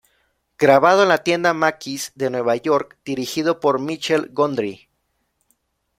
[0.57, 4.89] Grabado en la tienda Macy's de Nueva York, dirigido por Michel Gondry.